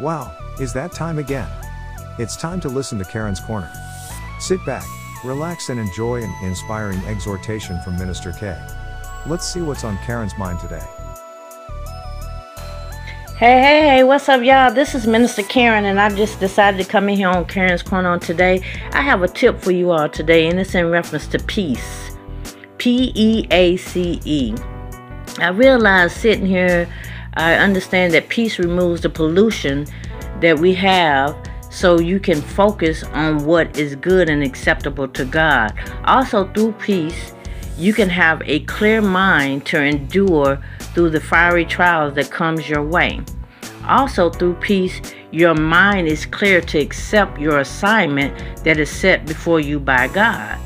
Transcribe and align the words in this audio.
Wow, 0.00 0.32
is 0.58 0.72
that 0.72 0.92
time 0.92 1.18
again? 1.18 1.46
It's 2.18 2.34
time 2.34 2.58
to 2.60 2.70
listen 2.70 2.98
to 3.00 3.04
Karen's 3.04 3.38
Corner. 3.38 3.70
Sit 4.38 4.64
back, 4.64 4.86
relax, 5.22 5.68
and 5.68 5.78
enjoy 5.78 6.22
an 6.22 6.34
inspiring 6.42 6.98
exhortation 7.00 7.78
from 7.82 7.98
Minister 7.98 8.32
K. 8.32 8.58
Let's 9.26 9.46
see 9.46 9.60
what's 9.60 9.84
on 9.84 9.98
Karen's 9.98 10.38
mind 10.38 10.58
today. 10.58 10.82
Hey, 13.36 13.60
hey, 13.60 13.88
hey, 13.88 14.04
what's 14.04 14.26
up, 14.30 14.42
y'all? 14.42 14.72
This 14.72 14.94
is 14.94 15.06
Minister 15.06 15.42
Karen, 15.42 15.84
and 15.84 16.00
I 16.00 16.08
just 16.08 16.40
decided 16.40 16.82
to 16.82 16.90
come 16.90 17.10
in 17.10 17.16
here 17.16 17.28
on 17.28 17.44
Karen's 17.44 17.82
Corner 17.82 18.18
today. 18.18 18.64
I 18.92 19.02
have 19.02 19.20
a 19.20 19.28
tip 19.28 19.60
for 19.60 19.70
you 19.70 19.90
all 19.90 20.08
today, 20.08 20.48
and 20.48 20.58
it's 20.58 20.74
in 20.74 20.90
reference 20.90 21.26
to 21.26 21.38
peace. 21.40 22.16
P 22.78 23.12
E 23.14 23.46
A 23.50 23.76
C 23.76 24.18
E. 24.24 24.54
I 25.40 25.48
realize 25.48 26.14
sitting 26.14 26.46
here, 26.46 26.88
I 27.34 27.54
understand 27.54 28.12
that 28.14 28.28
peace 28.28 28.58
removes 28.58 29.00
the 29.02 29.10
pollution 29.10 29.86
that 30.40 30.58
we 30.58 30.74
have 30.74 31.36
so 31.70 32.00
you 32.00 32.18
can 32.18 32.40
focus 32.40 33.04
on 33.04 33.44
what 33.44 33.78
is 33.78 33.94
good 33.94 34.28
and 34.28 34.42
acceptable 34.42 35.08
to 35.08 35.24
God. 35.24 35.72
Also, 36.04 36.44
through 36.52 36.72
peace, 36.72 37.34
you 37.78 37.92
can 37.94 38.08
have 38.10 38.42
a 38.44 38.60
clear 38.60 39.00
mind 39.00 39.64
to 39.66 39.82
endure 39.82 40.62
through 40.94 41.10
the 41.10 41.20
fiery 41.20 41.64
trials 41.64 42.14
that 42.14 42.30
comes 42.30 42.68
your 42.68 42.84
way. 42.84 43.20
Also 43.86 44.28
through 44.28 44.54
peace, 44.54 45.00
your 45.30 45.54
mind 45.54 46.06
is 46.06 46.26
clear 46.26 46.60
to 46.60 46.78
accept 46.78 47.40
your 47.40 47.60
assignment 47.60 48.62
that 48.64 48.78
is 48.78 48.90
set 48.90 49.24
before 49.26 49.60
you 49.60 49.80
by 49.80 50.08
God. 50.08 50.58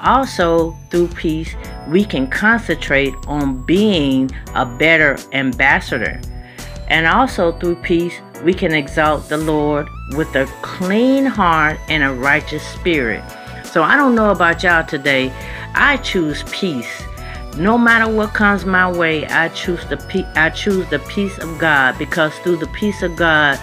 Also 0.00 0.72
through 0.90 1.08
peace, 1.08 1.54
we 1.88 2.04
can 2.04 2.26
concentrate 2.26 3.14
on 3.26 3.62
being 3.62 4.30
a 4.54 4.64
better 4.64 5.16
ambassador. 5.32 6.20
And 6.88 7.06
also 7.06 7.52
through 7.52 7.76
peace, 7.76 8.14
we 8.42 8.52
can 8.52 8.72
exalt 8.72 9.28
the 9.28 9.38
Lord 9.38 9.88
with 10.16 10.34
a 10.36 10.46
clean 10.62 11.24
heart 11.24 11.78
and 11.88 12.02
a 12.02 12.12
righteous 12.12 12.66
spirit. 12.66 13.24
So 13.64 13.82
I 13.82 13.96
don't 13.96 14.14
know 14.14 14.30
about 14.30 14.62
y'all 14.62 14.86
today. 14.86 15.32
I 15.74 15.96
choose 15.98 16.44
peace. 16.52 17.02
No 17.56 17.78
matter 17.78 18.12
what 18.12 18.34
comes 18.34 18.64
my 18.64 18.90
way, 18.90 19.26
I 19.26 19.48
choose 19.50 19.84
the 19.86 19.96
pe- 19.96 20.30
I 20.34 20.50
choose 20.50 20.88
the 20.90 20.98
peace 21.00 21.38
of 21.38 21.58
God 21.58 21.96
because 21.98 22.34
through 22.40 22.56
the 22.56 22.66
peace 22.68 23.02
of 23.02 23.16
God, 23.16 23.58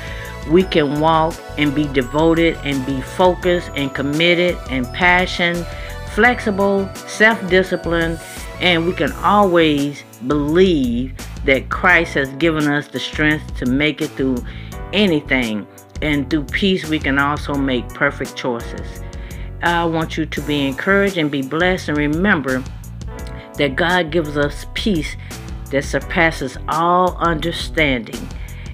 we 0.50 0.64
can 0.64 1.00
walk 1.00 1.36
and 1.58 1.76
be 1.76 1.88
devoted 1.88 2.58
and 2.64 2.86
be 2.86 3.02
focused 3.02 3.70
and 3.76 3.94
committed 3.94 4.58
and 4.70 4.86
passionate, 4.94 5.66
flexible, 6.14 6.90
self-disciplined, 6.96 8.20
and 8.60 8.86
we 8.86 8.94
can 8.94 9.12
always 9.14 10.04
believe 10.28 11.14
that 11.46 11.70
Christ 11.70 12.14
has 12.14 12.30
given 12.34 12.68
us 12.68 12.88
the 12.88 13.00
strength 13.00 13.58
to 13.58 13.66
make 13.66 14.02
it 14.02 14.10
through 14.12 14.38
anything. 14.94 15.66
And 16.02 16.30
through 16.30 16.46
peace, 16.46 16.88
we 16.90 17.00
can 17.00 17.20
also 17.20 17.54
make 17.54 17.88
perfect 17.90 18.36
choices. 18.36 19.04
I 19.64 19.86
want 19.86 20.18
you 20.18 20.26
to 20.26 20.42
be 20.42 20.68
encouraged 20.68 21.18
and 21.18 21.30
be 21.30 21.42
blessed. 21.44 21.90
And 21.90 21.98
remember 21.98 22.64
that 23.56 23.76
God 23.76 24.12
gives 24.12 24.38
us 24.38 24.66
peace 24.74 25.16
that 25.70 25.84
surpasses 25.84 26.58
all 26.68 27.16
understanding 27.18 28.28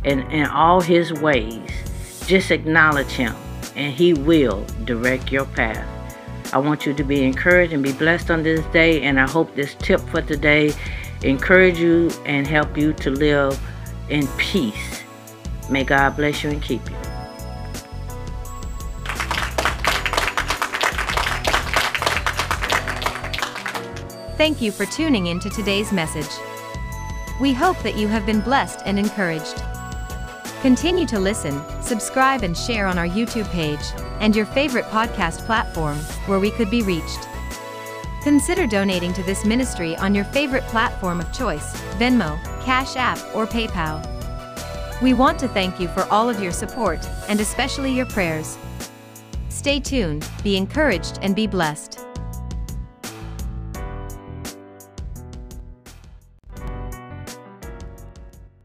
and 0.06 0.22
in 0.32 0.46
all 0.46 0.80
his 0.80 1.14
ways. 1.14 1.70
Just 2.26 2.52
acknowledge 2.52 3.12
him 3.12 3.36
and 3.76 3.94
he 3.94 4.14
will 4.14 4.66
direct 4.86 5.32
your 5.32 5.46
path. 5.46 5.97
I 6.54 6.58
want 6.60 6.86
you 6.86 6.94
to 6.94 7.04
be 7.04 7.24
encouraged 7.24 7.74
and 7.74 7.84
be 7.84 7.94
blessed 7.94 8.32
on 8.32 8.44
this 8.44 8.66
day. 8.68 9.02
And 9.04 9.20
I 9.20 9.30
hope 9.30 9.54
this 9.56 9.76
tip 9.76 10.00
for 10.02 10.22
today 10.22 10.74
encourage 11.24 11.80
you 11.80 12.10
and 12.26 12.48
help 12.48 12.78
you 12.78 12.94
to 12.94 13.10
live 13.10 13.60
in 14.10 14.28
peace. 14.38 15.04
May 15.70 15.84
God 15.84 16.16
bless 16.16 16.44
you 16.44 16.50
and 16.50 16.62
keep 16.62 16.88
you. 16.90 16.96
Thank 24.38 24.62
you 24.62 24.72
for 24.72 24.86
tuning 24.86 25.28
in 25.28 25.40
to 25.40 25.50
today's 25.50 25.92
message. 25.92 26.30
We 27.42 27.54
hope 27.54 27.78
that 27.80 27.98
you 27.98 28.08
have 28.08 28.26
been 28.26 28.42
blessed 28.42 28.82
and 28.86 28.98
encouraged. 28.98 29.64
Continue 30.62 31.06
to 31.06 31.20
listen, 31.20 31.62
subscribe, 31.84 32.42
and 32.42 32.58
share 32.58 32.88
on 32.88 32.98
our 32.98 33.08
YouTube 33.08 33.48
page 33.50 33.80
and 34.20 34.36
your 34.36 34.48
favorite 34.48 34.86
podcast 34.86 35.46
platform 35.46 35.98
where 36.26 36.40
we 36.40 36.50
could 36.50 36.72
be 36.72 36.82
reached. 36.82 37.28
Consider 38.24 38.66
donating 38.66 39.14
to 39.14 39.24
this 39.24 39.46
ministry 39.46 39.96
on 39.98 40.16
your 40.16 40.26
favorite 40.26 40.64
platform 40.64 41.20
of 41.20 41.32
choice 41.32 41.80
Venmo, 42.00 42.42
Cash 42.64 42.96
App, 42.96 43.20
or 43.36 43.46
PayPal. 43.46 44.02
We 45.00 45.14
want 45.14 45.38
to 45.40 45.48
thank 45.48 45.80
you 45.80 45.88
for 45.90 46.04
all 46.06 46.28
of 46.28 46.42
your 46.42 46.52
support 46.52 47.08
and 47.30 47.40
especially 47.40 47.94
your 47.94 48.08
prayers. 48.08 48.58
Stay 49.50 49.80
tuned, 49.80 50.28
be 50.44 50.58
encouraged, 50.58 51.20
and 51.22 51.36
be 51.36 51.46
blessed. 51.46 52.07